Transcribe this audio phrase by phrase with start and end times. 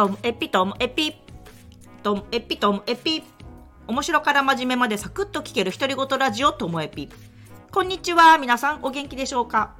[0.00, 1.14] トムエピトムエピ
[2.02, 3.22] トムエピトムエピ。
[3.86, 7.10] 面白から真面目までサクッと聞ける独り言ラジオともエピ。
[7.70, 9.74] こんにちは皆さんお元気でしょうか？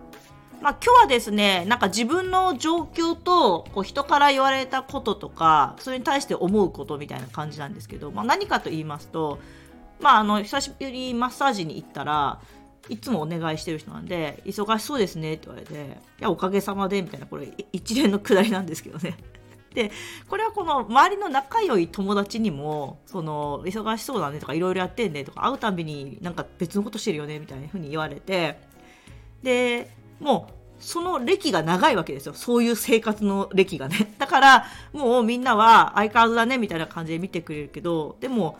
[0.60, 9.38] まあ、今日はですねなんか自分の状況とこう人から言われたこととかそれに対して思うことみたいな感じなんですけど、まあ、何かと言いますと、
[10.00, 12.42] まあ、あの久しぶりにマッサージに行ったら
[12.90, 19.16] いつもお願いしてる人なんで「忙しそうですね」って言われて「いやおかげさまで」みたいなこれ一連のくだりなんですけどね。
[19.74, 19.92] で
[20.28, 28.58] これはこの周りの仲良い友達にもその忙しそうだねとかいろいろやってんねとか会うたびになんか別のことしてるよねみたいな風に言われて
[29.42, 32.32] でもうその歴が長いわけですよ。
[32.32, 34.12] そういう生活の歴がね。
[34.18, 38.58] だからもうみんなは相変わらずだねみたいな感じで見てくれるけどでも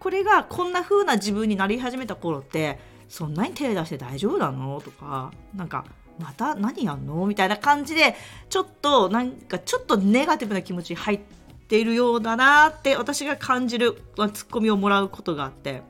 [0.00, 5.84] これがこんな風な自分になり始めた頃ってそんなに手出して大丈夫なのとかなんか
[6.18, 8.14] また何やんのみたいな感じで
[8.48, 11.20] ちょっとなんかちょっとネガティブな気持ちに入っ
[11.68, 13.94] ているようだなって私が感じる
[14.32, 15.82] ツッコミをもらうことがあって。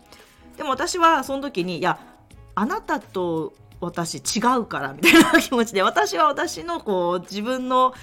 [0.56, 1.98] でも私はその時にいや
[2.54, 7.94] あなたと私違うからみたいな気持ちで私は私のこう自分の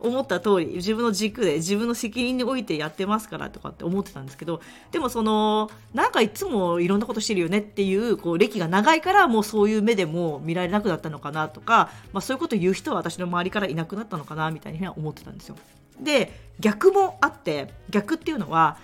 [0.00, 4.60] 思った通り自分の軸で自分の責任においてやってますからとかって思ってたんですけど
[4.92, 15.56] でもそのなんかいつもいろんなことしてるよねっていうこう歴が長いからもうそういう目でも見られなくなったのかなとか、まあ、そういうこと言う人は私の周りからいなくなったのかなみたいには思ってたんですよ。
[16.00, 18.78] で逆もあって逆っていうのは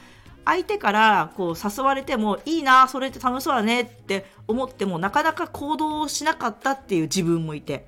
[0.44, 7.86] 相手からこう誘われてもいいなそれって楽しそうだねって思ってもなかなか行動しなかったっていう自分もいて、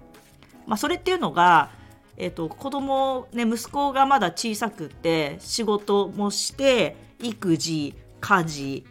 [0.66, 1.70] まあ、それっていうのが
[2.16, 8.84] えーと、子供ね息子がまだ小さくて仕事もして育児家事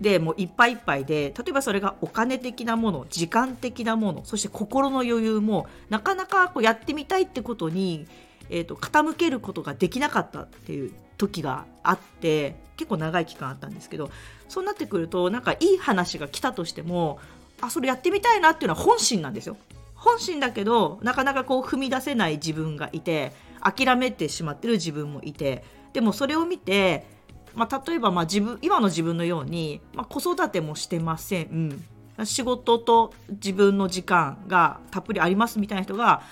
[0.00, 8.06] でもういっぱいいっぱいで例えばそれがお金的なもの時間的なものそして心の余裕もなかなかこうやってみたいってことに、
[8.48, 14.10] えーと、傾けることができなかったっていう時があって結構長い期間あったんですけど
[14.48, 17.18] そうなってくるとなんかいい話が来たとしても
[17.60, 19.56] あそれやってみたいなっていうのは本心なんですよ。
[19.98, 27.06] 本心だけどなかなかこう踏み出せない自分がいて諦めてしまってる自分もいてでもそれを見て、
[27.54, 31.84] まあ、例えばま自分今の自分のように、まあ、子育てもしてません。
[32.24, 36.22] 仕事と自分の時間がたっぷりありますみたいな人が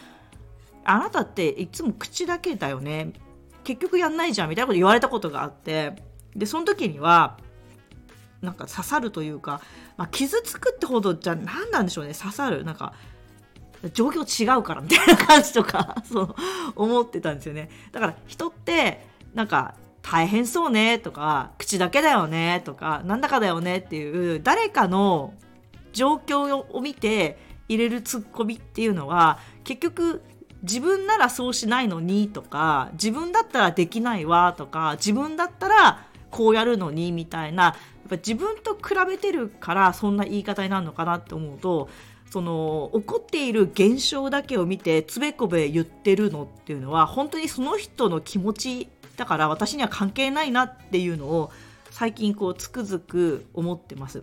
[0.84, 3.12] あなたっていつも口だけだよね。
[3.64, 5.96] 結局やんないじゃんみたいなこと言われたことがあって
[6.36, 7.36] でその時には
[8.40, 9.60] なんか刺さるというか、
[9.96, 12.14] まあ、傷つくってほどじゃ何なんでしょうね。
[12.14, 12.64] 刺さる。
[12.64, 12.92] なんか
[13.90, 16.34] 状況違うからみたいな感じとか そう
[16.74, 17.68] 思ってたんですよね。
[17.92, 25.34] だから人ってなんか大変そうねとか口だけだよねとかなんだかだよねっていう誰かの
[25.92, 27.38] 状況を見て
[27.68, 30.22] 入れるツッコミっていうのは結局
[30.62, 37.74] 自分ならそうしないのにとか自分だったらできないわとか自分だったらこうやるのにみたいなやっ
[38.10, 41.88] ぱ自分と比べてるからそんな言い方になるのかなって思うと
[42.30, 51.50] その起こっている現象だけを見てつべこべ言ってるのっていうのは本当にその人の気持ちだから私には関係ないなっていうのを
[51.90, 54.22] 最近こうつくづく思ってます。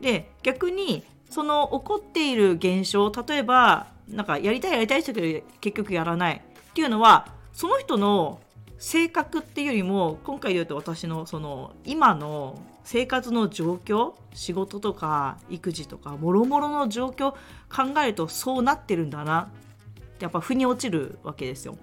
[0.00, 8.40] で逆にその起こっている現象例えばなんかやりたいやりたい人けど結局やらないっていうのはその人の
[8.78, 17.32] 性格っていうよりも今回で言うと私のその今の生活の状況仕事とか育児とかもろもろの状況
[17.68, 19.50] 考えるとそうなってるんだな
[20.00, 21.76] ってやっぱ腑に落ちるわけですよ。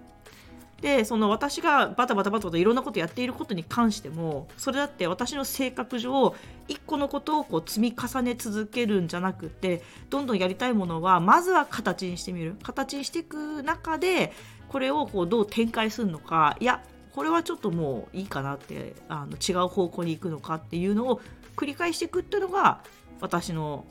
[0.81, 6.35] でその私がバタバタバタバタいろんなことやっていることに関してもそれだって私の性格上
[6.67, 14.33] 一個のことをこう積み重ね続けるんじゃなくてどんどんやりたいものはまずは形にしてみる形にしていく中で
[14.69, 16.83] これをこうどう展開するのかいや
[17.13, 21.21] これはちょっともういいかなってあの違う方向に行くのかっていうのを
[21.55, 22.81] 繰り返していくっていうのが
[23.21, 23.85] 私の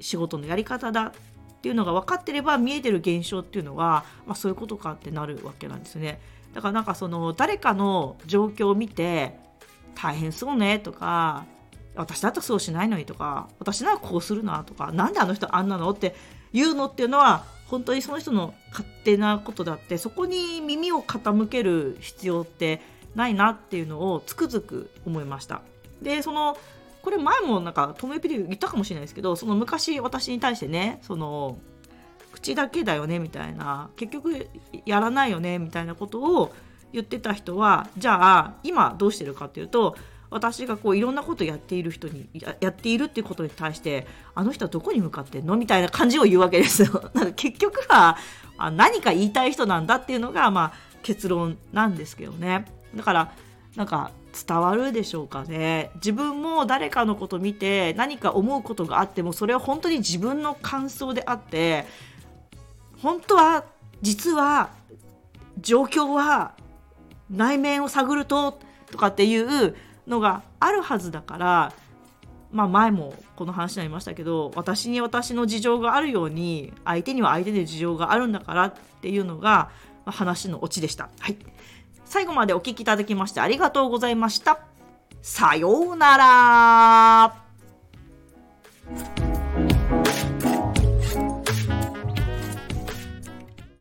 [0.00, 1.12] 仕事のやり方だっ
[1.62, 6.20] ていうのが分かってれば見えてる現象っていうのは、まあ、そういうことかってなるわけなんですね。
[6.54, 9.38] だからなんかその誰かの状況を見て
[9.94, 11.44] 大変そうねとか
[11.94, 16.14] 私だったらそうしないのにとか私ならこうするなとか何であの人あんなのって
[16.52, 22.82] 言うのっていうのは本当にその人の勝手なことだってそこに耳を傾ける必要って
[23.14, 25.62] ないなっていうのをつくづく思いました。
[26.02, 26.58] でその
[27.00, 31.56] これ前もなんかトムエピで言ったかもしれないですけどその昔私に対してねその
[32.30, 34.48] 口だけだよねみたいな結局
[34.84, 36.54] やらないよねみたいなことを
[36.92, 39.96] 言ってた人はじゃあ今どうしてるかっていうと
[40.32, 42.28] 私がこういろんなことやっている人に
[42.60, 45.56] やっているっていうことに対してあの人はどこに向かってんの？
[45.56, 47.10] みたいな感じを言うわけですよ。
[47.14, 48.16] なんか結局は
[48.56, 52.64] あ何か言いたい人なんだっていうのが、まあ、結論なんですけどね。
[52.96, 53.32] だから
[53.76, 54.10] なんか
[54.46, 55.90] 伝わるでしょうかね。
[55.96, 61.86] 自分も誰かのこと見て何か思うことがあってもそれは本当に自分の感想であって
[63.02, 63.64] 本当は
[64.00, 64.70] 実は
[65.60, 66.52] 状況は
[67.30, 68.58] 内面を探ると
[68.90, 69.74] とかっていう
[70.06, 71.72] のがあるはずだから
[72.50, 79.70] まあ前もこの話になりましたけど私に私の事情があるように相手には相手で事情があるんだからっていうのが
[80.04, 81.08] 話のオチでした。
[81.20, 81.36] はい
[82.04, 84.60] 最後までお聴きいただきましてありがとうございました。
[85.22, 87.41] さようなら